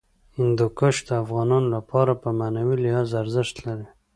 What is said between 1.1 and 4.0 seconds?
افغانانو لپاره په معنوي لحاظ ارزښت لري.